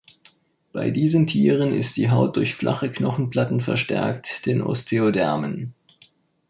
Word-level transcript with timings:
Bei 0.73 0.89
diesen 0.89 1.27
Tieren 1.27 1.75
ist 1.75 1.95
die 1.95 2.09
Haut 2.09 2.35
durch 2.35 2.55
flache 2.55 2.91
Knochenplatten 2.91 3.61
verstärkt, 3.61 4.47
den 4.47 4.63
Osteodermen. 4.63 5.75